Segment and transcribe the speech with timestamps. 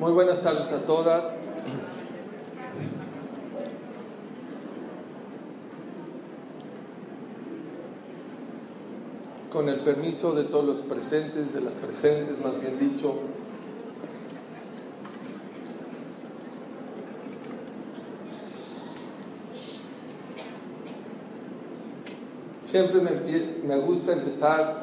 [0.00, 1.24] Muy buenas tardes a todas.
[9.52, 13.14] Con el permiso de todos los presentes, de las presentes, más bien dicho,
[22.64, 23.10] Siempre me,
[23.66, 24.82] me gusta empezar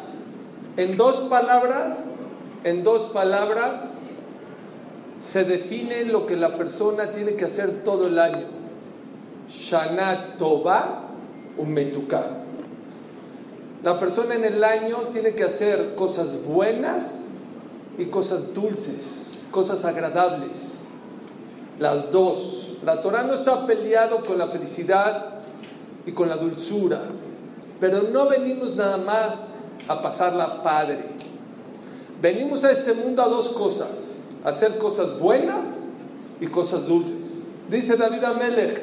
[0.77, 2.05] En dos palabras,
[2.63, 3.81] en dos palabras,
[5.19, 8.47] se define lo que la persona tiene que hacer todo el año.
[9.49, 11.07] Shana Tova
[11.57, 12.37] Umetuká.
[13.83, 17.25] La persona en el año tiene que hacer cosas buenas
[17.97, 20.83] y cosas dulces, cosas agradables.
[21.79, 22.77] Las dos.
[22.85, 25.41] La Torah no está peleado con la felicidad
[26.05, 27.01] y con la dulzura.
[27.79, 29.60] Pero no venimos nada más
[29.91, 30.99] a pasarla padre.
[32.21, 35.87] Venimos a este mundo a dos cosas, hacer cosas buenas
[36.39, 37.49] y cosas dulces.
[37.69, 38.81] Dice David Amelech,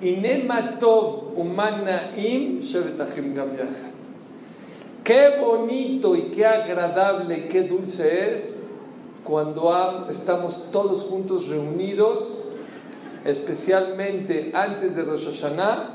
[0.00, 3.92] Inematov umanaim shevetachim gam yachad".
[5.04, 8.68] Qué bonito y qué agradable y qué dulce es
[9.24, 12.44] cuando am- estamos todos juntos reunidos,
[13.24, 15.92] especialmente antes de Rosh Hashanah.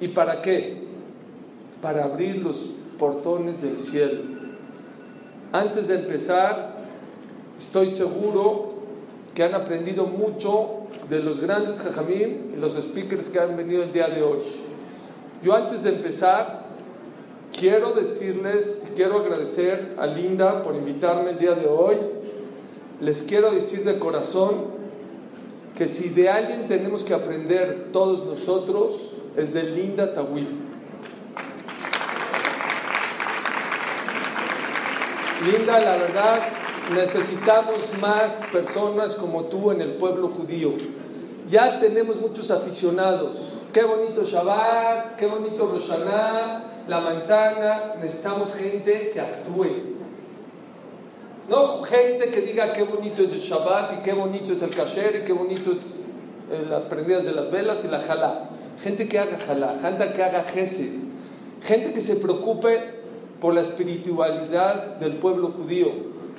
[0.00, 0.84] ¿Y para qué?
[1.82, 4.20] para abrir los portones del cielo.
[5.52, 6.76] Antes de empezar,
[7.58, 8.74] estoy seguro
[9.34, 13.92] que han aprendido mucho de los grandes jajamim y los speakers que han venido el
[13.92, 14.38] día de hoy.
[15.42, 16.64] Yo antes de empezar,
[17.52, 21.96] quiero decirles, quiero agradecer a Linda por invitarme el día de hoy.
[23.00, 24.76] Les quiero decir de corazón
[25.76, 30.65] que si de alguien tenemos que aprender todos nosotros, es de Linda Tawil.
[35.44, 36.40] Linda, la verdad,
[36.94, 40.72] necesitamos más personas como tú en el pueblo judío.
[41.50, 43.52] Ya tenemos muchos aficionados.
[43.72, 47.94] Qué bonito Shabbat, qué bonito Rosh Hashanah, la manzana.
[48.00, 49.96] Necesitamos gente que actúe.
[51.50, 55.20] No gente que diga qué bonito es el Shabbat y qué bonito es el kasher
[55.22, 56.06] y qué bonito es
[56.50, 58.48] eh, las prendidas de las velas y la jalá.
[58.82, 60.92] Gente que haga jalá, gente que haga gesed.
[61.62, 62.95] Gente que se preocupe
[63.40, 65.88] por la espiritualidad del pueblo judío.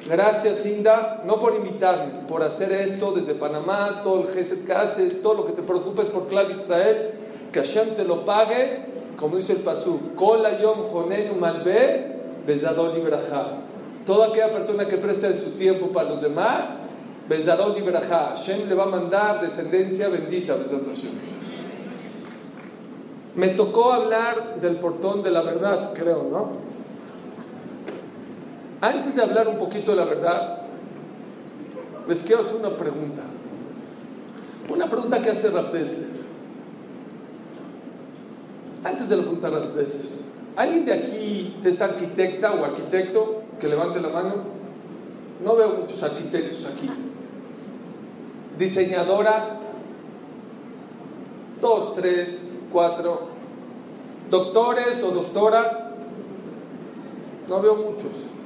[0.07, 5.21] Gracias, Linda, no por invitarme, por hacer esto desde Panamá, todo el gesed que haces,
[5.21, 7.11] todo lo que te preocupes por Clar Israel,
[7.51, 8.85] que Hashem te lo pague,
[9.17, 9.99] como dice el Pasú.
[14.05, 16.83] Toda aquella persona que presta su tiempo para los demás.
[17.29, 20.55] Hashem le va a mandar descendencia bendita.
[23.35, 26.76] Me tocó hablar del portón de la verdad, creo, ¿no?
[28.79, 30.61] Antes de hablar un poquito de la verdad,
[32.07, 33.23] les quiero hacer una pregunta.
[34.69, 35.73] Una pregunta que hace Rav.
[38.83, 39.71] Antes de la pregunta Rav
[40.55, 44.35] ¿alguien de aquí es arquitecta o arquitecto que levante la mano?
[45.43, 46.89] No veo muchos arquitectos aquí.
[48.59, 49.47] Diseñadoras,
[51.61, 53.35] dos, tres, cuatro.
[54.29, 55.77] Doctores o doctoras,
[57.47, 58.36] no veo muchos.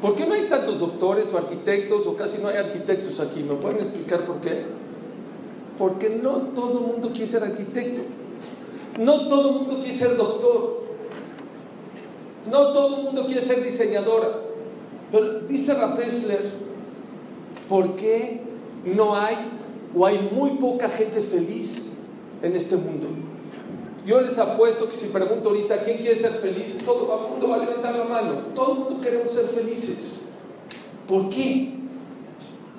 [0.00, 3.42] ¿Por qué no hay tantos doctores o arquitectos o casi no hay arquitectos aquí?
[3.42, 4.64] ¿Me pueden explicar por qué?
[5.76, 8.02] Porque no todo el mundo quiere ser arquitecto.
[9.00, 10.82] No todo el mundo quiere ser doctor.
[12.48, 14.28] No todo el mundo quiere ser diseñadora.
[15.10, 16.42] Pero dice Raffesler,
[17.68, 18.40] ¿por qué
[18.84, 19.36] no hay
[19.96, 21.94] o hay muy poca gente feliz
[22.42, 23.08] en este mundo?
[24.08, 27.56] Yo les apuesto que si pregunto ahorita quién quiere ser feliz, todo el mundo va
[27.56, 28.38] a levantar la mano.
[28.54, 30.30] Todo el mundo queremos ser felices.
[31.06, 31.74] ¿Por qué?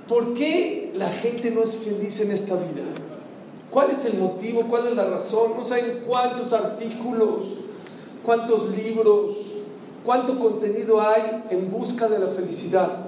[0.07, 2.81] ¿Por qué la gente no es feliz en esta vida?
[3.69, 4.63] ¿Cuál es el motivo?
[4.63, 5.51] ¿Cuál es la razón?
[5.55, 7.45] No saben cuántos artículos,
[8.25, 9.35] cuántos libros,
[10.03, 13.05] cuánto contenido hay en busca de la felicidad.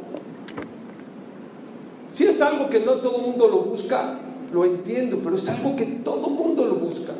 [2.13, 4.19] Si es algo que no todo el mundo lo busca,
[4.53, 7.13] lo entiendo, pero es algo que todo el mundo lo busca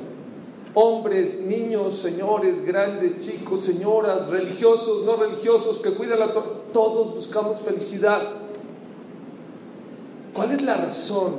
[0.74, 6.34] hombres, niños, señores, grandes, chicos, señoras, religiosos, no religiosos, que cuidan la
[6.74, 8.22] todos buscamos felicidad.
[10.34, 11.36] ¿Cuál es la razón?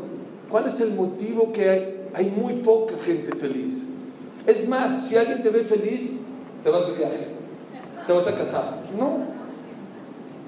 [0.50, 3.84] ¿Cuál es el motivo que hay, hay muy poca gente feliz?
[4.46, 6.18] Es más, si alguien te ve feliz,
[6.62, 7.28] te vas de viaje,
[8.06, 8.82] te vas a casar.
[8.98, 9.32] No.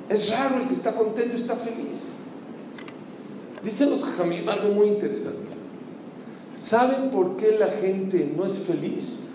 [0.08, 2.08] Es raro el que está contento y está feliz.
[3.62, 5.63] Dicen los jamim algo muy interesante.
[6.64, 9.28] ¿Saben por qué la gente no es feliz?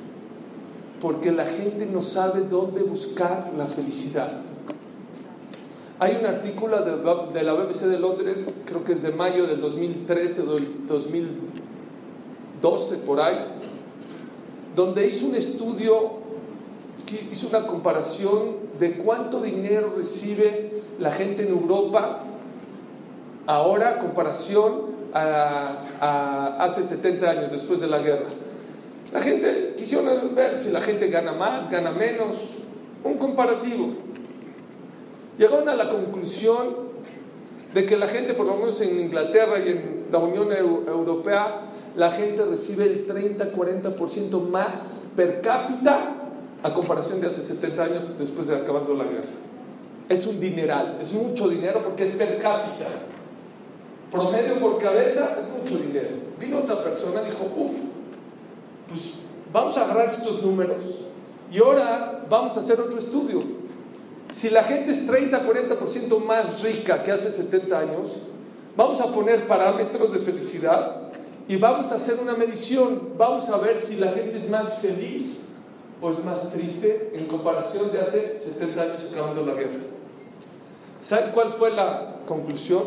[1.00, 4.42] Porque la gente no sabe dónde buscar la felicidad.
[6.00, 10.42] Hay un artículo de la BBC de Londres, creo que es de mayo del 2013
[10.42, 13.38] o del 2012, por ahí,
[14.76, 16.14] donde hizo un estudio,
[17.32, 22.24] hizo una comparación de cuánto dinero recibe la gente en Europa
[23.46, 28.28] ahora, comparación a, hace 70 años, después de la guerra.
[29.14, 32.38] La gente quisieron ver si la gente gana más, gana menos,
[33.04, 33.94] un comparativo.
[35.38, 36.90] Llegaron a la conclusión
[37.74, 41.62] de que la gente, por lo menos en Inglaterra y en la Unión Europea,
[41.96, 46.16] la gente recibe el 30-40% más per cápita
[46.62, 49.30] a comparación de hace 70 años después de acabando la guerra.
[50.08, 52.88] Es un dineral, es mucho dinero porque es per cápita
[54.12, 56.10] promedio por cabeza es mucho dinero.
[56.40, 57.72] Vino otra persona y dijo, uff,
[58.88, 59.12] pues
[59.52, 60.84] vamos a agarrar estos números
[61.52, 63.40] y ahora vamos a hacer otro estudio.
[64.32, 68.12] Si la gente es 30, 40% más rica que hace 70 años,
[68.76, 71.10] vamos a poner parámetros de felicidad
[71.48, 73.14] y vamos a hacer una medición.
[73.18, 75.50] Vamos a ver si la gente es más feliz
[76.00, 79.80] o es más triste en comparación de hace 70 años acabando la guerra.
[81.02, 82.84] ¿Saben cuál fue la conclusión?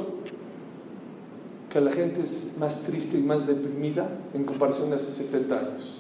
[1.73, 5.95] Que la gente es más triste y más deprimida en comparación a hace 70 años.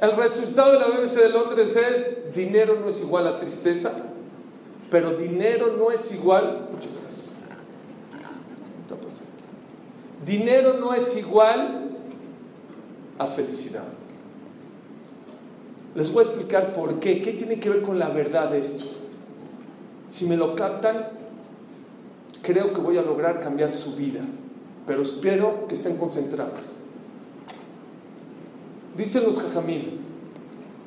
[0.00, 3.90] El resultado de la BBC de Londres es dinero no es igual a tristeza,
[4.88, 7.34] pero dinero no es igual, muchas gracias.
[10.24, 11.90] Dinero no es igual
[13.18, 13.88] a felicidad.
[15.96, 18.84] Les voy a explicar por qué, qué tiene que ver con la verdad de esto.
[20.08, 21.08] Si me lo captan,
[22.42, 24.20] creo que voy a lograr cambiar su vida
[24.90, 26.82] pero espero que estén concentradas.
[28.96, 30.00] Dicen los jajamín,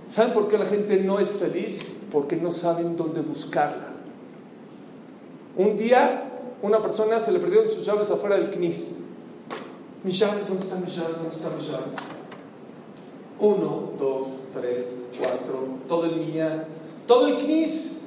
[0.09, 1.99] ¿saben por qué la gente no es feliz?
[2.11, 3.93] Porque no saben dónde buscarla.
[5.55, 6.31] Un día,
[6.61, 8.95] una persona se le perdieron sus llaves afuera del CNIS.
[10.03, 11.15] Mis llaves, ¿dónde están mis llaves?
[11.15, 11.95] ¿Dónde están mis llaves?
[13.39, 14.85] Uno, dos, tres,
[15.17, 16.67] cuatro, todo el día,
[17.07, 18.01] todo el CNIS.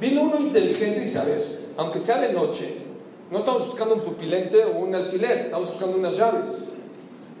[0.00, 2.86] Vino uno inteligente y saber, aunque sea de noche,
[3.30, 6.50] no estamos buscando un pupilente o un alfiler, estamos buscando unas llaves.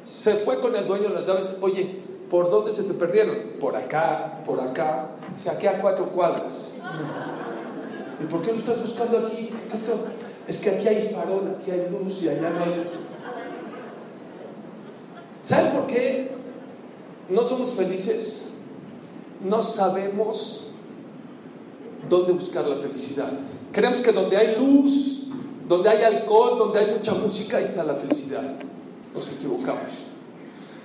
[0.04, 3.36] Se fue con el dueño de las llaves, oye, ¿por dónde se te perdieron?
[3.60, 6.72] Por acá, por acá, o sea, aquí a cuatro cuadras.
[8.22, 9.50] ¿Y por qué lo estás buscando aquí?
[10.46, 12.90] Es que aquí hay farol, aquí hay luz y allá no hay.
[15.42, 16.30] ¿Saben por qué
[17.28, 18.50] no somos felices?
[19.42, 20.72] No sabemos
[22.08, 23.30] dónde buscar la felicidad.
[23.72, 25.17] Creemos que donde hay luz,
[25.68, 28.42] donde hay alcohol, donde hay mucha música, ahí está la felicidad.
[29.14, 29.92] Nos equivocamos.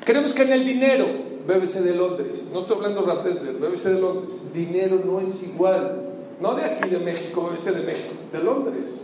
[0.03, 1.07] Creemos que en el dinero,
[1.47, 6.09] BBC de Londres, no estoy hablando de BBC de Londres, dinero no es igual,
[6.41, 9.03] no de aquí de México, BBC de México, de Londres.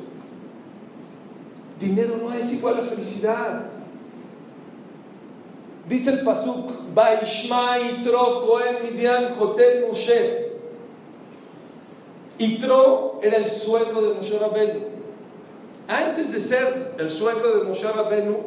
[1.80, 3.70] Dinero no es igual a felicidad.
[5.88, 10.50] Dice el Pasuk, Baishma Itro Cohen Midian Jotel Moshe.
[12.38, 14.38] Itro era el suegro de Moshe
[15.90, 18.38] antes de ser el suegro de Moshe Rabenu,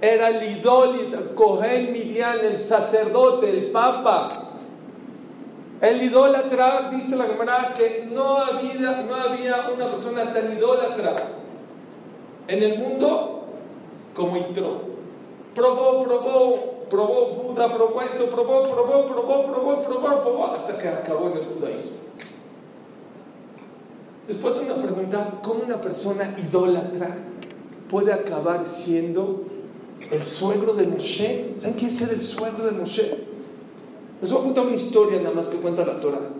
[0.00, 4.40] era el idólatra, Cohen Midian, el sacerdote, el papa.
[5.80, 11.14] El idólatra, dice la Gemara, que no había, no había una persona tan idólatra
[12.48, 13.44] en el mundo
[14.14, 14.80] como Itro.
[15.54, 21.28] Probó, probó, probó Buda, probó esto, probó, probó, probó, probó, probó, probó, hasta que acabó
[21.28, 22.03] en el judaísmo.
[24.26, 27.14] Después una pregunta, ¿cómo una persona idólatra
[27.90, 29.44] puede acabar siendo
[30.10, 31.52] el suegro de Moshe?
[31.58, 33.18] ¿Saben quién es el suegro de Moshe?
[34.22, 36.30] Les voy a contar una historia nada más que cuenta la Torah.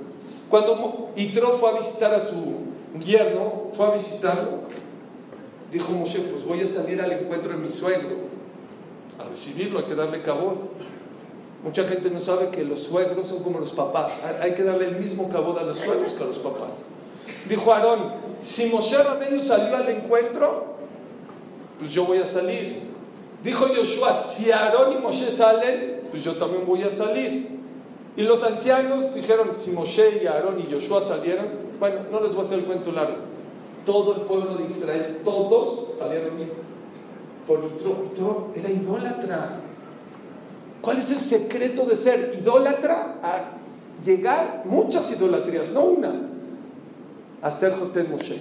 [0.48, 2.34] Cuando Itro fue a visitar a su
[3.04, 4.60] yerno, fue a visitarlo,
[5.70, 8.16] dijo Moshe, pues voy a salir al encuentro de mi suegro,
[9.18, 10.58] a recibirlo, hay que darle cabot.
[11.62, 14.96] Mucha gente no sabe que los suegros son como los papás, hay que darle el
[14.96, 16.72] mismo cabot a los suegros que a los papás.
[17.48, 20.74] Dijo Aarón, si Moshe Rabenu salió al encuentro,
[21.78, 22.94] pues yo voy a salir.
[23.42, 27.58] Dijo Yoshua, si Aarón y Moshe salen, pues yo también voy a salir.
[28.16, 31.46] Y los ancianos dijeron, si Moshe y Aarón y Yoshua salieron,
[31.78, 33.16] bueno, no les voy a hacer el cuento largo.
[33.84, 36.32] Todo el pueblo de Israel, todos salieron
[37.46, 38.48] por Itro.
[38.54, 39.60] era idólatra.
[40.80, 43.16] ¿Cuál es el secreto de ser idólatra?
[43.22, 46.12] A llegar muchas idolatrías, no una,
[47.44, 48.40] a ser Jotel Moshe.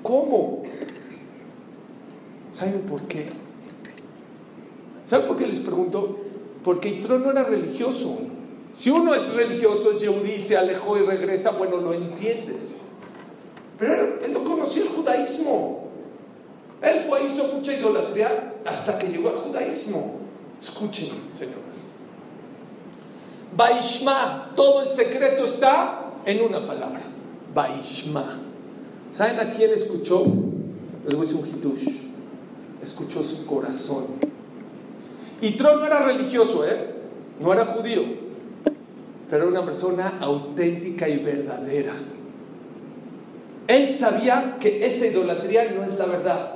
[0.00, 0.62] ¿Cómo?
[2.56, 3.26] ¿Saben por qué?
[5.06, 6.20] ¿Saben por qué les pregunto?
[6.62, 8.18] Porque Itro no era religioso.
[8.74, 12.82] Si uno es religioso, es Yehudí, se alejó y regresa, bueno, lo entiendes.
[13.76, 15.88] Pero él no conocía el judaísmo.
[16.80, 20.20] Él fue, hizo mucha idolatría hasta que llegó al judaísmo.
[20.60, 21.58] Escuchen, señores.
[23.56, 27.11] Baishma, todo el secreto está en una palabra.
[27.54, 28.38] Baishma.
[29.12, 30.24] ¿Saben a quién escuchó?
[31.06, 32.12] Les voy a decir un.
[32.82, 34.06] Escuchó su corazón.
[35.40, 36.94] Y Tron no era religioso, ¿eh?
[37.40, 38.22] No era judío
[39.32, 41.94] pero era una persona auténtica y verdadera.
[43.66, 46.52] Él sabía que esta idolatría no es la verdad.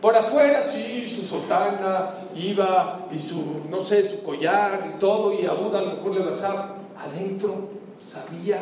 [0.00, 5.46] Por afuera, sí, su sotana iba y su, no sé, su collar y todo, y
[5.46, 6.74] a Buda a lo mejor le besaba.
[6.98, 7.68] Adentro
[8.04, 8.58] sabía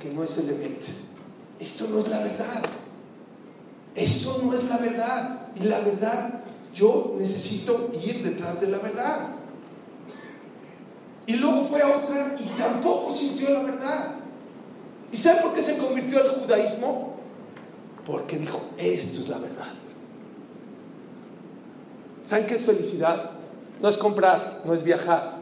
[0.00, 0.86] que no es elemento.
[1.60, 2.62] Esto no es la verdad.
[3.94, 5.48] Eso no es la verdad.
[5.54, 6.40] Y la verdad,
[6.74, 9.28] yo necesito ir detrás de la verdad.
[11.26, 14.14] Y luego fue a otra y tampoco sintió la verdad.
[15.12, 17.16] ¿Y sabe por qué se convirtió al judaísmo?
[18.06, 19.74] Porque dijo, esto es la verdad.
[22.24, 23.32] ¿Saben qué es felicidad?
[23.82, 25.40] No es comprar, no es viajar.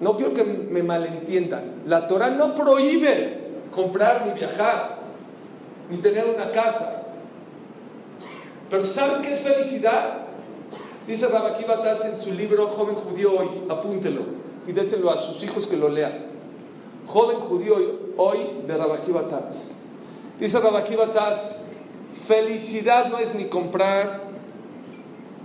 [0.00, 1.82] No quiero que me malentiendan.
[1.86, 4.98] La Torah no prohíbe comprar ni viajar,
[5.90, 7.02] ni tener una casa.
[8.70, 10.26] Pero ¿saben qué es felicidad?
[11.06, 14.22] Dice Rabaki Batatz en su libro Joven Judío hoy, apúntelo
[14.66, 16.26] y déselo a sus hijos que lo lean.
[17.06, 17.76] Joven judío
[18.18, 19.76] hoy de Rabakiba Tats.
[20.38, 21.62] Dice Rabakiba Tats,
[22.12, 24.24] felicidad no es ni comprar,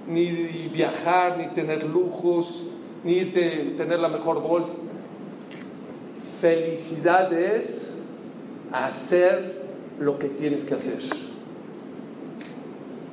[0.08, 0.30] ni
[0.74, 2.64] viajar, ni tener lujos,
[3.06, 4.76] ni tener la mejor bolsa.
[6.42, 7.93] Felicidad es
[8.74, 9.64] hacer
[10.00, 11.00] lo que tienes que hacer.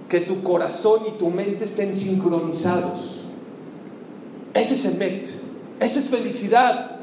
[0.09, 3.27] Que tu corazón y tu mente estén sincronizados.
[4.55, 5.29] Ese es el met.
[5.79, 6.97] Esa es felicidad.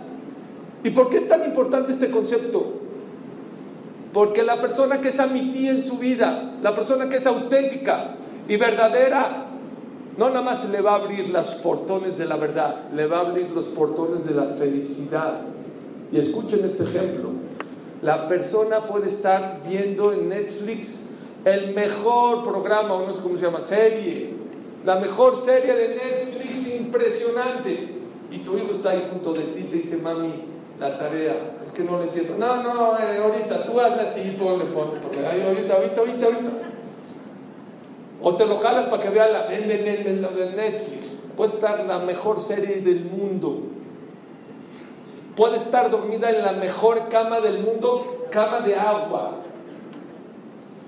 [0.83, 2.73] ¿Y por qué es tan importante este concepto?
[4.13, 8.15] Porque la persona que es amití en su vida, la persona que es auténtica
[8.47, 9.45] y verdadera,
[10.17, 13.21] no nada más le va a abrir los portones de la verdad, le va a
[13.21, 15.41] abrir los portones de la felicidad.
[16.11, 17.37] Y escuchen este ejemplo.
[18.01, 21.01] La persona puede estar viendo en Netflix
[21.45, 24.31] el mejor programa, o no sé cómo se llama, serie,
[24.85, 27.97] la mejor serie de Netflix impresionante
[28.31, 30.31] y tu hijo está ahí junto de ti y te dice, mami,
[30.79, 32.35] la tarea, es que no lo entiendo.
[32.37, 36.51] No, no, eh, ahorita, tú hazla así, ponle, ponle, porque ahorita, ahorita, ahorita, ahorita.
[38.21, 41.25] O te lo jalas para que vea la, de Netflix.
[41.35, 43.61] Puede estar la mejor serie del mundo.
[45.38, 49.36] Puede estar dormida en la mejor cama del mundo, cama de agua.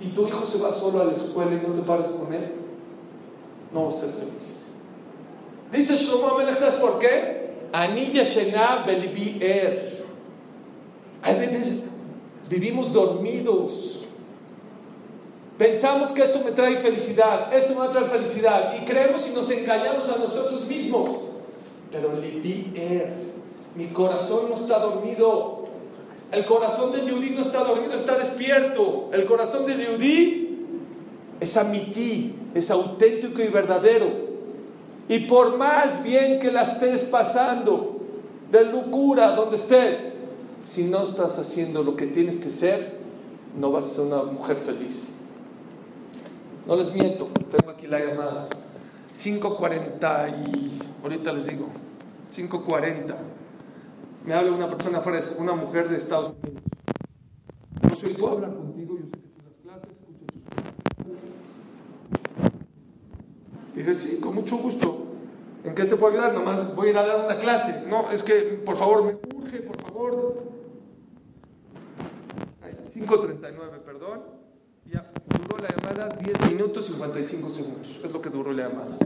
[0.01, 2.51] Y tu hijo se va solo a la escuela y no te pares con él.
[3.71, 4.71] No va a ser feliz.
[5.71, 7.51] Dice Shlomo ¿sabes por qué?
[7.71, 8.85] Anilla Shena
[9.39, 10.03] Er.
[11.21, 11.83] A veces
[12.49, 14.05] vivimos dormidos.
[15.59, 18.73] Pensamos que esto me trae felicidad, esto me va a felicidad.
[18.81, 21.17] Y creemos y nos engañamos a nosotros mismos.
[21.91, 23.28] Pero Libi Er,
[23.75, 25.67] mi corazón no está dormido.
[26.31, 29.09] El corazón del Yudí no está dormido, está despierto.
[29.11, 30.65] El corazón del Yudí
[31.39, 34.29] es amití, es auténtico y verdadero.
[35.07, 37.97] Y por más bien que la estés pasando,
[38.51, 40.15] de locura donde estés,
[40.63, 42.99] si no estás haciendo lo que tienes que ser,
[43.59, 45.09] no vas a ser una mujer feliz.
[46.67, 48.47] No les miento, tengo aquí la llamada.
[49.13, 51.67] 5.40 y ahorita les digo,
[52.31, 53.15] 5.40.
[54.25, 56.61] Me habla una persona fuera, una mujer de Estados Unidos.
[57.89, 60.25] No soy tú hablar contigo, yo sé que tú das clases, escucho
[63.73, 65.05] tus Dije, sí, con mucho gusto.
[65.63, 66.33] ¿En qué te puedo ayudar?
[66.33, 67.85] Nomás voy a ir a dar una clase.
[67.89, 70.43] No, es que, por favor, me urge, por favor.
[72.93, 74.21] 5.39, perdón.
[74.85, 78.01] Ya, duró la llamada 10 minutos y 55 segundos.
[78.03, 78.97] Es lo que duró la llamada.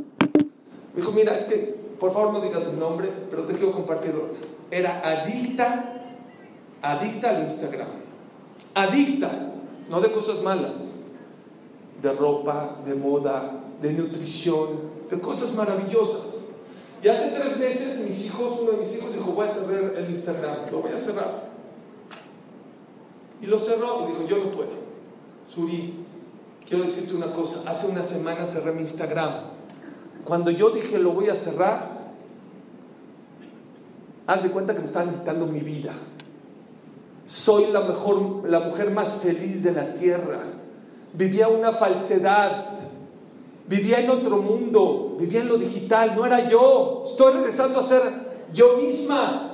[0.94, 4.28] Me dijo, mira, es que, por favor no digas mi nombre, pero te quiero compartirlo.
[4.70, 6.04] Era adicta,
[6.82, 7.88] adicta al Instagram.
[8.76, 9.32] Adicta,
[9.90, 10.78] no de cosas malas,
[12.02, 14.68] de ropa, de moda, de nutrición,
[15.10, 16.46] de cosas maravillosas.
[17.04, 20.10] Y hace tres meses mis hijos, uno de mis hijos dijo, voy a cerrar el
[20.10, 21.50] Instagram, lo voy a cerrar.
[23.42, 24.70] Y lo cerró y dijo, yo no puedo.
[25.54, 25.94] Suri,
[26.68, 29.52] quiero decirte una cosa, hace una semana cerré mi Instagram.
[30.25, 32.03] Cuando yo dije lo voy a cerrar,
[34.27, 35.94] haz de cuenta que me estaban quitando mi vida.
[37.25, 40.39] Soy la mejor, la mujer más feliz de la tierra.
[41.13, 42.74] Vivía una falsedad
[43.65, 47.03] Vivía en otro mundo, vivía en lo digital, no era yo.
[47.06, 48.01] Estoy regresando a ser
[48.53, 49.51] yo misma.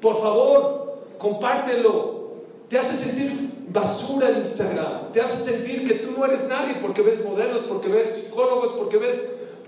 [0.00, 2.20] Por favor, compártelo.
[2.68, 3.30] Te hace sentir
[3.68, 5.12] basura en Instagram.
[5.12, 8.96] Te hace sentir que tú no eres nadie porque ves modelos, porque ves psicólogos, porque
[8.96, 9.20] ves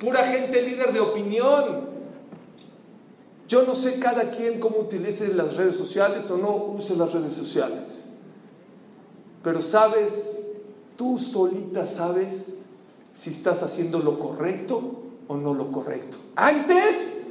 [0.03, 1.93] pura gente líder de opinión.
[3.47, 7.35] Yo no sé cada quien cómo utilice las redes sociales o no use las redes
[7.35, 8.09] sociales.
[9.45, 10.41] Pero sabes,
[10.97, 12.55] tú solita sabes
[13.15, 14.81] si estás haciendo lo correcto
[15.29, 16.17] o no lo correcto.
[16.35, 17.23] Antes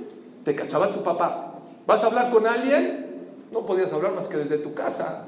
[0.45, 1.55] te cachaba tu papá.
[1.85, 3.33] ¿Vas a hablar con alguien?
[3.51, 5.25] No podías hablar más que desde tu casa.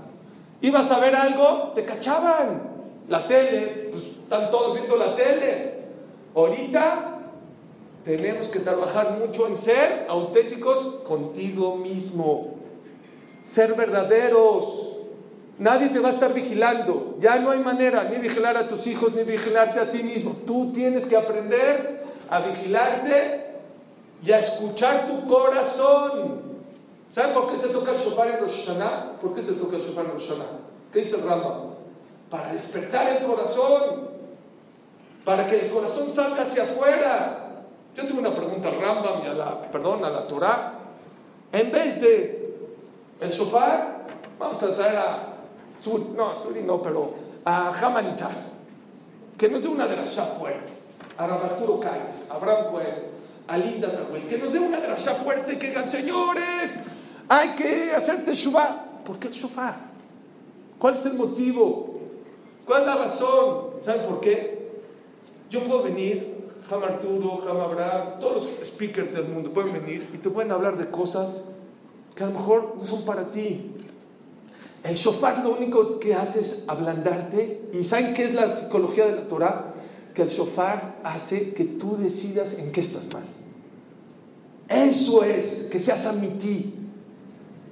[0.61, 1.73] ¿Ibas a ver algo?
[1.75, 2.71] Te cachaban.
[3.09, 5.73] La tele, pues están todos viendo la tele.
[6.35, 7.12] Ahorita
[8.03, 12.55] tenemos que trabajar mucho en ser auténticos contigo mismo.
[13.43, 14.93] Ser verdaderos
[15.59, 17.15] Nadie te va a estar vigilando.
[17.19, 20.35] Ya no hay manera ni vigilar a tus hijos ni vigilarte a ti mismo.
[20.45, 23.45] Tú tienes que aprender a vigilarte
[24.25, 26.41] y a escuchar tu corazón.
[27.11, 29.19] ¿Saben por qué se toca el shofar en Rosh Hashanah?
[29.21, 30.59] ¿Por qué se toca el shofar en Rosh Hashanah?
[30.91, 31.65] ¿Qué dice el Rama?
[32.31, 34.09] Para despertar el corazón.
[35.23, 37.42] Para que el corazón salga hacia afuera.
[37.95, 40.73] Yo tuve una pregunta al Rambam y a la, perdón, a la Torah.
[41.51, 42.55] En vez de
[43.21, 44.07] el shofar,
[44.39, 45.33] vamos a traer a
[46.15, 47.13] no, Suri no, pero
[47.45, 48.31] a Hamanichar,
[49.37, 50.71] que nos dé una derashá fuerte,
[51.17, 52.95] a Rabarturo Kai, a Abraham Cohen,
[53.47, 56.85] a Linda Taruel, que nos dé una derashá fuerte, que digan, señores,
[57.27, 58.85] hay que hacer Teshuvah.
[59.03, 59.75] ¿Por qué el shofar?
[60.79, 61.99] ¿Cuál es el motivo?
[62.65, 63.71] ¿Cuál es la razón?
[63.83, 64.81] ¿Saben por qué?
[65.49, 66.32] Yo puedo venir,
[66.69, 70.77] Ham Arturo, Ham Abraham, todos los speakers del mundo pueden venir y te pueden hablar
[70.77, 71.43] de cosas
[72.15, 73.71] que a lo mejor no son para ti.
[74.83, 77.69] El shofar lo único que hace es ablandarte.
[77.73, 79.73] ¿Y saben qué es la psicología de la Torah?
[80.13, 83.23] Que el shofar hace que tú decidas en qué estás mal.
[84.67, 86.07] Eso es, que seas
[86.41, 86.75] ti,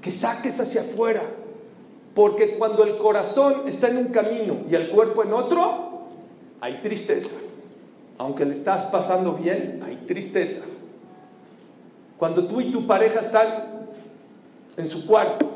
[0.02, 1.22] que saques hacia afuera.
[2.16, 6.08] Porque cuando el corazón está en un camino y el cuerpo en otro,
[6.62, 7.36] hay tristeza.
[8.22, 10.62] Aunque le estás pasando bien, hay tristeza.
[12.20, 13.88] Cuando tú y tu pareja están
[14.78, 15.50] en su cuarto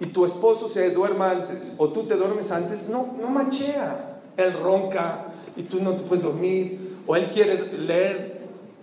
[0.00, 4.18] y tu esposo se duerma antes o tú te duermes antes, no, no machea.
[4.38, 8.40] Él ronca y tú no te puedes dormir o él quiere leer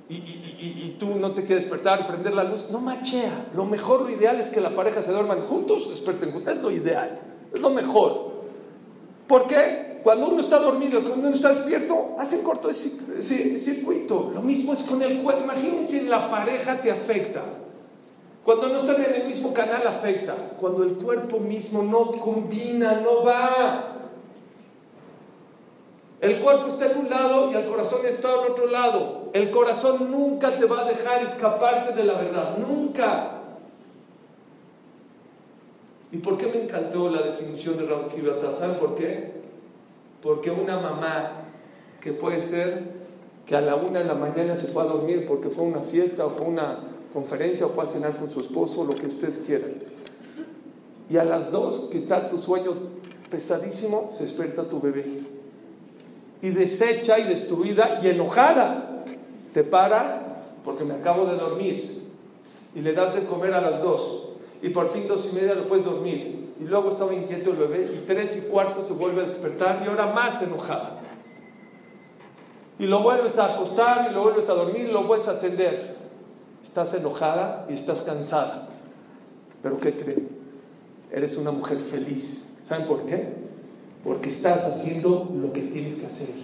[0.10, 3.48] y, tú no te quieres despertar, prender la luz, no machea.
[3.56, 6.70] Lo mejor, lo ideal es que la pareja se duerman juntos, desperten juntos, es lo
[6.70, 7.20] ideal,
[7.52, 8.32] es lo mejor.
[9.28, 9.97] ¿Por qué?
[10.08, 14.32] Cuando uno está dormido, cuando uno está despierto, hacen corto ese circuito.
[14.34, 15.44] Lo mismo es con el cuerpo.
[15.44, 17.44] Imagínense, la pareja te afecta.
[18.42, 20.54] Cuando no están en el mismo canal afecta.
[20.58, 23.98] Cuando el cuerpo mismo no combina, no va.
[26.22, 29.30] El cuerpo está en un lado y el corazón está en otro lado.
[29.34, 32.58] El corazón nunca te va a dejar escaparte de la verdad.
[32.58, 33.42] Nunca.
[36.14, 38.52] ¿Y por qué me encantó la definición de Kibata?
[38.52, 39.37] ¿Saben por qué?
[40.22, 41.32] Porque una mamá
[42.02, 42.98] que puede ser
[43.46, 46.26] que a la una de la mañana se fue a dormir porque fue una fiesta
[46.26, 46.80] o fue una
[47.14, 49.76] conferencia o fue a cenar con su esposo, lo que ustedes quieran.
[51.10, 52.74] Y a las dos, que está tu sueño
[53.30, 55.06] pesadísimo, se despierta tu bebé.
[56.42, 59.04] Y deshecha y destruida y enojada,
[59.54, 60.26] te paras
[60.66, 62.04] porque me acabo de dormir
[62.76, 64.24] y le das de comer a las dos.
[64.62, 66.47] y por fin dos y media lo puedes dormir.
[66.60, 69.90] Y luego estaba inquieto el bebé y tres y cuarto se vuelve a despertar y
[69.90, 71.00] ahora más enojada.
[72.80, 75.96] Y lo vuelves a acostar y lo vuelves a dormir y lo vuelves a atender.
[76.64, 78.70] Estás enojada y estás cansada.
[79.62, 80.30] Pero ¿qué creen?
[81.12, 82.58] Eres una mujer feliz.
[82.62, 83.34] ¿Saben por qué?
[84.04, 86.36] Porque estás haciendo lo que tienes que hacer.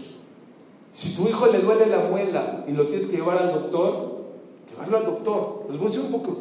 [0.91, 4.23] Si tu hijo le duele la muela y lo tienes que llevar al doctor,
[4.69, 5.65] llevarlo al doctor.
[5.69, 6.38] Les voy a decir un poco,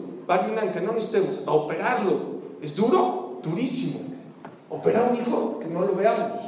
[0.73, 2.33] que no necesitemos, a operarlo.
[2.61, 3.22] ¿Es duro?
[3.42, 4.00] Durísimo.
[4.70, 6.38] Operar un hijo que no lo veamos.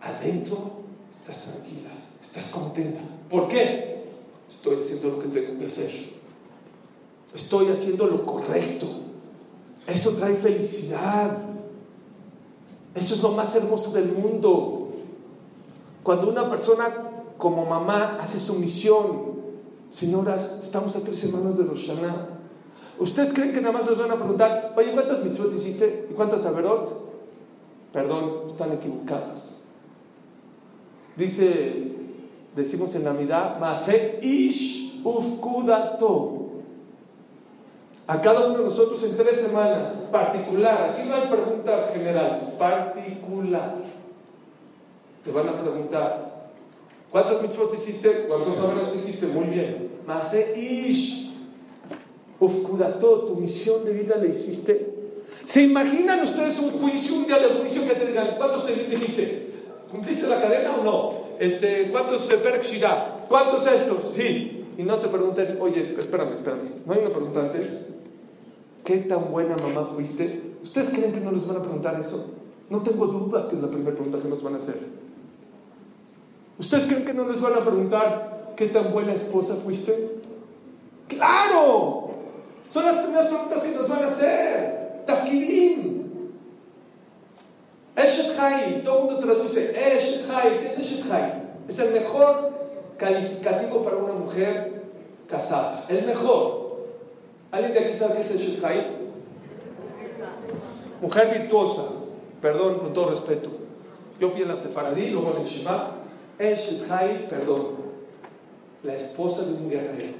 [0.00, 0.56] Adentro
[1.10, 3.00] estás tranquila, estás contenta.
[3.28, 4.04] ¿Por qué?
[4.48, 5.90] Estoy haciendo lo que tengo que hacer.
[7.34, 8.86] Estoy haciendo lo correcto.
[9.86, 11.38] Esto trae felicidad.
[12.94, 14.90] Eso es lo más hermoso del mundo.
[16.02, 16.88] Cuando una persona
[17.36, 19.38] como mamá hace su misión,
[19.90, 22.37] señoras, estamos a tres semanas de Roshana.
[22.98, 26.08] ¿Ustedes creen que nada más les van a preguntar, oye, ¿cuántas mitzvot hiciste?
[26.10, 27.08] ¿Y cuántas averot?
[27.92, 29.62] Perdón, están equivocadas.
[31.16, 31.92] Dice,
[32.54, 36.48] decimos en Navidad, Mase ish ufkudato
[38.06, 40.92] a cada uno de nosotros en tres semanas, particular.
[40.92, 43.76] Aquí no hay preguntas generales, particular.
[45.22, 46.50] Te van a preguntar,
[47.10, 48.26] ¿cuántas mitzvot hiciste?
[48.26, 48.56] ¿Cuántos
[48.90, 49.26] te hiciste?
[49.26, 50.00] Muy bien.
[50.06, 51.27] Mase ish.
[52.40, 54.94] Ufkudato, tu misión de vida le hiciste.
[55.44, 59.48] ¿Se imaginan ustedes un juicio, un día de juicio que te digan, ¿cuántos te dijiste?
[59.90, 61.12] ¿Cumpliste la cadena o no?
[61.38, 63.24] Este, ¿Cuántos se Shira?
[63.28, 64.12] ¿Cuántos estos?
[64.14, 64.66] Sí.
[64.76, 66.68] Y no te pregunten, oye, espérame, espérame.
[66.84, 67.86] ¿No hay una pregunta antes?
[68.84, 70.40] ¿Qué tan buena mamá fuiste?
[70.62, 72.34] ¿Ustedes creen que no les van a preguntar eso?
[72.70, 74.78] No tengo duda que es la primera pregunta que nos van a hacer.
[76.58, 80.18] ¿Ustedes creen que no les van a preguntar qué tan buena esposa fuiste?
[81.08, 82.10] ¡Claro!
[82.68, 84.08] Son las primeras preguntas que nos van a
[85.28, 86.08] Tafkidim.
[87.96, 90.58] Eshet Hai, todo el mundo traduce Eshet Hai.
[90.60, 91.42] ¿Qué es Eshet Hai?
[91.68, 92.52] Es el mejor
[92.96, 94.82] calificativo para una mujer
[95.28, 95.84] casada.
[95.88, 96.86] El mejor.
[97.50, 98.98] ¿Alguien de aquí sabe qué es el Shethai?
[101.00, 101.82] Mujer virtuosa.
[102.42, 103.50] Perdón, con todo respeto.
[104.20, 105.92] Yo fui en la Sefaradí, luego en el Shema.
[106.38, 107.88] El Shethai, perdón.
[108.82, 110.14] La esposa de un guerrero.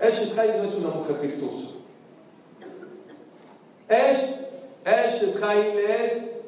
[0.00, 1.74] El Shethai no es una mujer virtuosa.
[3.92, 5.76] El Shethai
[6.06, 6.40] es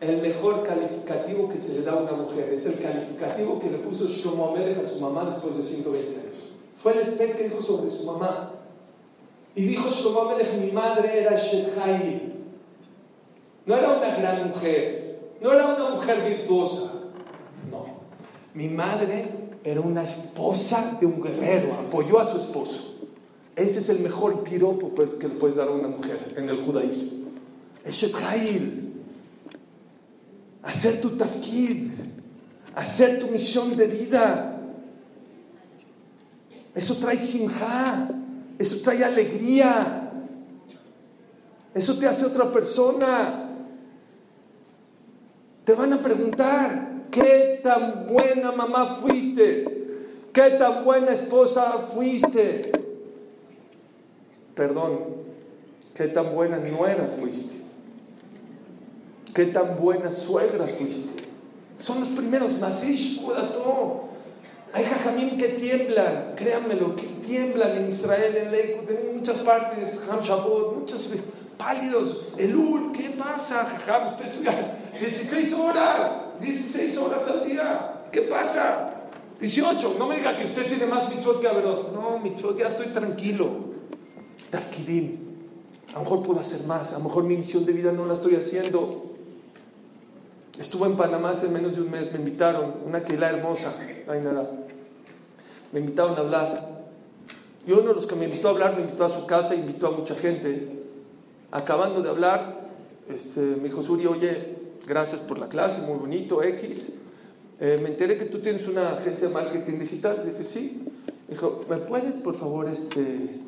[0.00, 2.52] el mejor calificativo que se le da a una mujer.
[2.52, 6.34] Es el calificativo que le puso Shlomo a su mamá después de 120 años.
[6.78, 8.52] Fue el espíritu que dijo sobre su mamá.
[9.54, 12.30] Y dijo Shlomo mi madre era Shekhai.
[13.66, 16.92] No era una gran mujer, no era una mujer virtuosa.
[17.70, 17.86] No.
[18.54, 19.26] Mi madre
[19.62, 22.99] era una esposa de un guerrero, apoyó a su esposo.
[23.56, 27.28] Ese es el mejor piropo que le puedes dar a una mujer en el judaísmo.
[27.84, 28.12] Es.
[30.62, 31.90] Hacer tu tafkid,
[32.74, 34.60] hacer tu misión de vida.
[36.74, 38.08] Eso trae simja.
[38.58, 40.12] Eso trae alegría.
[41.74, 43.48] Eso te hace otra persona.
[45.64, 49.64] Te van a preguntar, ¿qué tan buena mamá fuiste?
[50.32, 52.70] ¿Qué tan buena esposa fuiste?
[54.54, 54.98] Perdón,
[55.94, 57.60] ¿qué tan buena nuera fuiste?
[59.34, 61.22] ¿Qué tan buena suegra fuiste?
[61.78, 62.82] Son los primeros más.
[63.52, 64.10] todo.
[64.72, 70.20] Hay jajamín que tiemblan, créanmelo, que tiemblan en Israel, en Leikud, en muchas partes, Ham
[70.20, 71.08] Shabbat, muchos
[71.56, 72.26] pálidos.
[72.36, 74.08] Elul, ¿qué pasa, jajam?
[74.08, 78.02] Usted estudia 16 horas, 16 horas al día.
[78.12, 78.94] ¿Qué pasa?
[79.40, 79.96] 18.
[79.98, 81.92] No me diga que usted tiene más mitzvot que Averot.
[81.92, 83.69] No, mitzvot, ya estoy tranquilo.
[84.50, 85.16] Tafkidim.
[85.90, 86.92] A lo mejor puedo hacer más.
[86.92, 89.10] A lo mejor mi misión de vida no la estoy haciendo.
[90.58, 93.74] Estuve en Panamá hace menos de un mes, me invitaron, una quila hermosa,
[95.72, 96.80] Me invitaron a hablar.
[97.66, 99.86] Y uno de los que me invitó a hablar me invitó a su casa, invitó
[99.86, 100.82] a mucha gente.
[101.50, 102.68] Acabando de hablar,
[103.08, 106.88] este, me dijo Suri, oye, gracias por la clase, muy bonito, X.
[107.58, 110.22] Eh, me enteré que tú tienes una agencia de marketing digital.
[110.24, 110.82] Dije, sí.
[111.28, 113.40] dijo, ¿me puedes, por favor, este,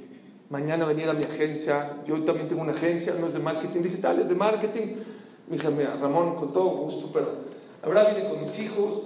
[0.53, 1.97] mañana venir a mi agencia?
[2.07, 4.97] Yo también tengo una agencia, no es de marketing digital, es de marketing
[5.49, 7.27] mi hija mía, Ramón, con todo gusto, pero
[7.83, 9.03] ahora vine con mis hijos,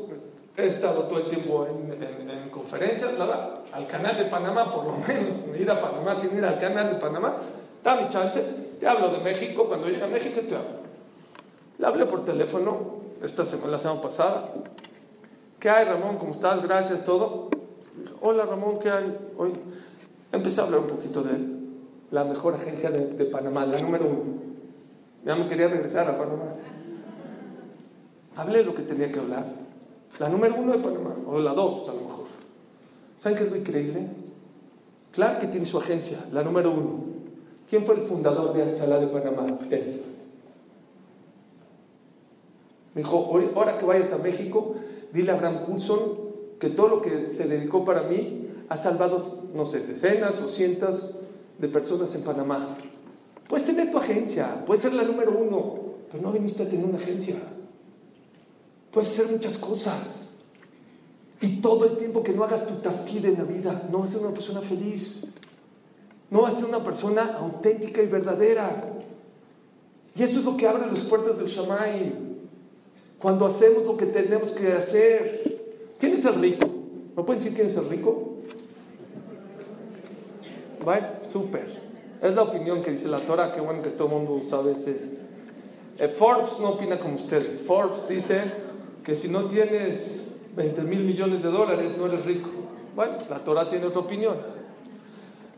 [0.57, 3.13] he estado todo el tiempo en, conferencias,
[3.73, 6.97] al canal de Panamá, por lo menos, ir a Panamá sin ir al canal de
[6.97, 7.37] Panamá,
[7.83, 8.43] da mi chance,
[8.81, 10.87] te hablo de México, cuando llegue a México te hablo.
[11.79, 14.51] Le hablé por teléfono, esta semana, la semana pasada.
[15.61, 16.17] ¿Qué hay, Ramón?
[16.17, 16.63] ¿Cómo estás?
[16.63, 17.51] Gracias, todo.
[18.21, 19.17] Hola, Ramón, ¿qué hay?
[19.37, 19.53] Hoy
[20.37, 21.33] empecé a hablar un poquito de
[22.11, 24.47] la mejor agencia de, Panamá, la número uno.
[25.25, 26.55] Ya me quería regresar a Panamá.
[28.37, 29.47] Hablé lo que tenía que hablar.
[30.19, 32.27] La número uno de Panamá, o la dos a lo mejor.
[33.19, 34.09] ¿Saben qué es lo increíble?
[35.13, 37.05] Claro que tiene su agencia, la número uno.
[37.69, 39.47] ¿Quién fue el fundador de Alcalá de Panamá?
[39.71, 40.03] Él.
[42.95, 44.77] Me dijo, ahora que vayas a México,
[45.13, 46.01] dile a Abraham Coulson
[46.59, 49.23] que todo lo que se dedicó para mí ha salvado,
[49.55, 51.21] no sé, decenas o cientos
[51.59, 52.77] de personas en Panamá.
[53.49, 56.99] Puedes tener tu agencia, puedes ser la número uno, pero no viniste a tener una
[56.99, 57.37] agencia.
[58.91, 60.31] Puedes hacer muchas cosas.
[61.41, 64.13] Y todo el tiempo que no hagas tu tafkid en la vida, no vas a
[64.15, 65.27] ser una persona feliz.
[66.31, 68.95] No vas a ser una persona auténtica y verdadera.
[70.15, 72.15] Y eso es lo que abre las puertas del Shamaim.
[73.21, 75.95] Cuando hacemos lo que tenemos que hacer.
[75.99, 76.69] ¿Quién es el rico?
[77.15, 78.26] ¿No pueden decir quién es el rico?
[81.33, 81.67] Súper.
[82.23, 83.53] Es la opinión que dice la Torah.
[83.53, 85.17] Qué bueno que todo el mundo sabe ese.
[85.99, 87.61] Eh, Forbes no opina como ustedes.
[87.63, 88.43] Forbes dice
[89.05, 92.51] que si no tienes 20 mil millones de dólares no eres rico.
[92.95, 94.37] Bueno, la Torah tiene otra opinión.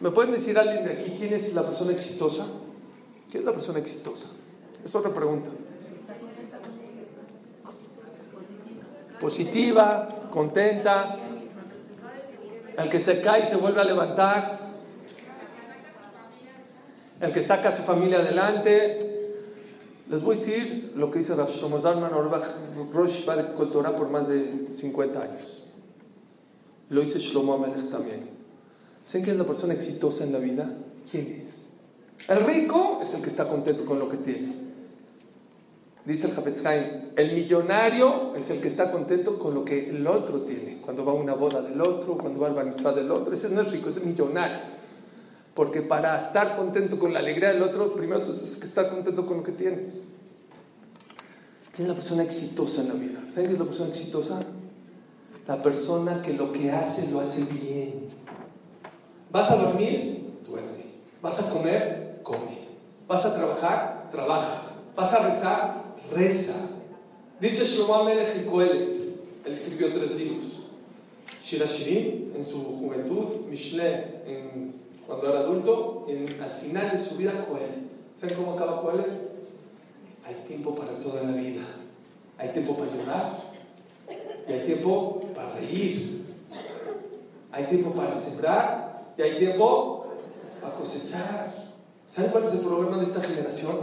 [0.01, 2.47] ¿Me pueden decir alguien de aquí quién es la persona exitosa?
[3.31, 4.29] ¿Quién es la persona exitosa?
[4.85, 5.51] Es otra pregunta.
[9.21, 11.17] Positiva, contenta,
[12.77, 14.68] el que se cae y se vuelve a levantar,
[17.21, 19.35] el que saca a su familia adelante.
[20.09, 22.11] Les voy a decir lo que dice Rav Shlomo Zalman
[22.93, 25.65] Rosh va de Torah por más de 50 años.
[26.91, 28.29] Lo dice Shlomo Amelech también.
[29.05, 30.71] ¿Saben quién es la persona exitosa en la vida?
[31.11, 31.67] ¿Quién es?
[32.27, 34.69] El rico es el que está contento con lo que tiene.
[36.05, 36.65] Dice el Hafetz
[37.17, 40.79] el millonario es el que está contento con lo que el otro tiene.
[40.81, 43.35] Cuando va a una boda del otro, cuando va al banizar del otro.
[43.35, 44.57] Ese no es rico, ese es millonario.
[45.59, 49.27] Porque para estar contento con la alegría del otro, primero tú tienes que estar contento
[49.27, 50.05] con lo que tienes.
[51.75, 53.19] ¿Quién es la persona exitosa en la vida?
[53.29, 54.41] ¿Saben quién es la persona exitosa?
[55.49, 58.09] La persona que lo que hace lo hace bien.
[59.33, 60.31] ¿Vas a dormir?
[60.47, 60.85] Duerme.
[61.21, 62.21] ¿Vas a comer?
[62.23, 62.69] Come.
[63.09, 64.11] ¿Vas a trabajar?
[64.13, 64.63] Trabaja.
[64.95, 65.97] ¿Vas a rezar?
[66.15, 66.55] Reza.
[67.41, 68.95] Dice Shlomo Amelech Kohelet.
[69.45, 70.71] Él escribió tres libros.
[71.43, 76.07] Shirashirim en su juventud, Mishle en cuando era adulto,
[76.43, 77.89] al final de su vida, Coel.
[78.15, 79.07] ¿Saben cómo acaba Coel?
[80.27, 81.63] Hay tiempo para toda la vida.
[82.37, 83.39] Hay tiempo para llorar.
[84.47, 86.27] Y hay tiempo para reír.
[87.51, 89.15] Hay tiempo para sembrar.
[89.17, 90.09] Y hay tiempo
[90.61, 91.55] para cosechar.
[92.07, 93.77] ¿Saben cuál es el problema de esta generación?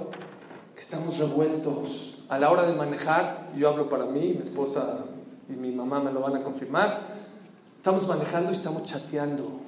[0.76, 2.20] Que estamos revueltos.
[2.30, 5.06] A la hora de manejar, yo hablo para mí, mi esposa
[5.50, 7.02] y mi mamá me lo van a confirmar,
[7.78, 9.65] estamos manejando y estamos chateando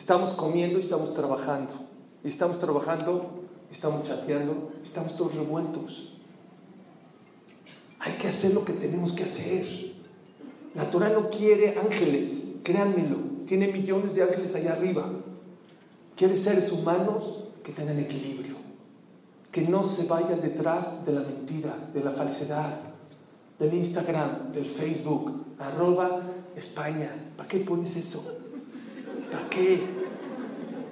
[0.00, 1.74] Estamos comiendo y estamos trabajando.
[2.24, 6.14] Y estamos trabajando, estamos chateando, estamos todos revueltos.
[7.98, 9.62] Hay que hacer lo que tenemos que hacer.
[10.74, 13.18] La Torah no quiere ángeles, créanmelo.
[13.46, 15.06] Tiene millones de ángeles allá arriba.
[16.16, 18.54] Quiere seres humanos que tengan equilibrio.
[19.52, 22.74] Que no se vayan detrás de la mentira, de la falsedad,
[23.58, 26.22] del Instagram, del Facebook, arroba
[26.56, 27.12] España.
[27.36, 28.39] ¿Para qué pones eso?
[29.30, 29.80] ¿Para qué?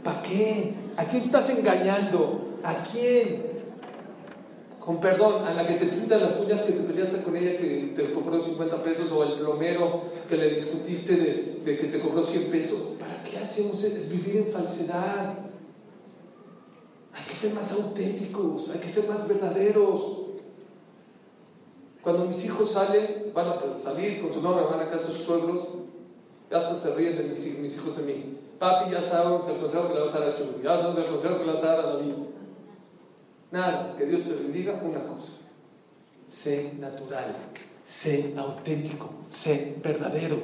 [0.05, 0.75] ¿Para qué?
[0.97, 2.59] ¿A quién estás engañando?
[2.63, 3.49] ¿A quién?
[4.81, 7.93] Con perdón, a la que te pinta las uñas que te peleaste con ella que
[7.95, 12.45] te cobró 50 pesos o el plomero que le discutiste de, que te cobró 100
[12.45, 12.81] pesos.
[12.99, 13.83] ¿Para qué hacemos?
[13.85, 15.35] Es vivir en falsedad.
[17.13, 20.23] Hay que ser más auténticos, hay que ser más verdaderos.
[22.01, 25.25] Cuando mis hijos salen, van a salir con su novia, van a casa de sus
[25.25, 25.69] suegros,
[26.57, 28.39] hasta se ríen de mis, hijos de mí.
[28.59, 31.05] Papi, ya sabemos el consejo que le vas a dar a Chuy, ya sabemos el
[31.05, 32.15] consejo que le vas a dar a David.
[33.51, 35.33] Nada, que Dios te bendiga una cosa.
[36.29, 37.37] Sé natural,
[37.85, 40.39] sé auténtico, sé verdadero.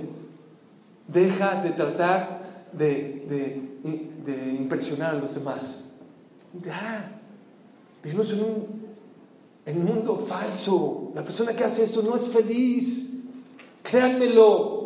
[1.08, 3.60] Deja de tratar de,
[4.24, 5.94] de, impresionar a los demás.
[6.64, 7.20] Ya,
[8.02, 8.66] vivimos en un,
[9.66, 11.12] en un mundo falso.
[11.14, 13.12] La persona que hace eso no es feliz.
[13.82, 14.83] Créanmelo.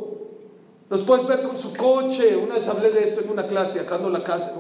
[0.90, 2.37] Los puedes ver con su coche.
[2.37, 4.53] Una vez hablé de esto en una clase, acá en la casa.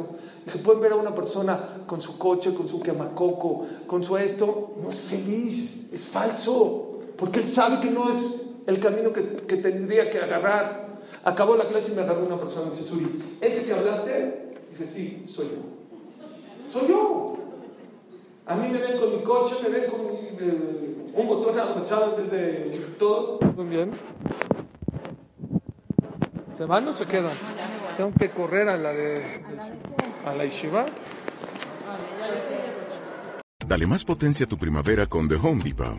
[0.44, 4.74] Dije, pueden ver a una persona con su coche, con su quemacoco, con su esto.
[4.82, 7.00] No es feliz, es falso.
[7.16, 10.88] Porque él sabe que no es el camino que, que tendría que agarrar.
[11.24, 14.54] Acabó la clase y me agarró una persona me dice, Suri, ¿ese que hablaste?
[14.70, 16.70] Dije, sí, soy yo.
[16.70, 17.36] Soy yo.
[18.46, 22.94] A mí me ven con mi coche, me ven con eh, un botón abrochado desde
[22.98, 23.40] todos.
[23.56, 23.90] Muy bien.
[26.58, 27.32] ¿Se van o se quedan?
[27.96, 29.44] Tengo que correr a la de
[30.26, 30.86] a la Ishiva.
[33.64, 35.98] Dale más potencia a tu primavera con The Home Depot.